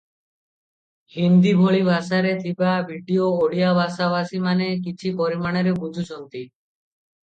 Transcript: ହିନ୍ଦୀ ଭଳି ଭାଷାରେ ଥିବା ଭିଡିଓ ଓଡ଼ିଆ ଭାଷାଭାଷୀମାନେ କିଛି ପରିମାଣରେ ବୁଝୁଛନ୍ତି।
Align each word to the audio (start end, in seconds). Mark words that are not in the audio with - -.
ହିନ୍ଦୀ 1.17 1.51
ଭଳି 1.59 1.83
ଭାଷାରେ 1.89 2.33
ଥିବା 2.41 2.73
ଭିଡିଓ 2.89 3.29
ଓଡ଼ିଆ 3.45 3.77
ଭାଷାଭାଷୀମାନେ 3.83 4.75
କିଛି 4.91 5.17
ପରିମାଣରେ 5.25 5.81
ବୁଝୁଛନ୍ତି। 5.87 6.47